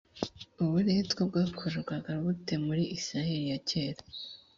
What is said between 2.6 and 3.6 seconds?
muri isirayeli ya